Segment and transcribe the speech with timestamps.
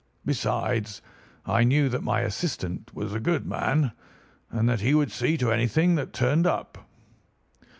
[0.25, 1.03] Besides,
[1.45, 3.91] I knew that my assistant was a good man,
[4.49, 6.89] and that he would see to anything that turned up.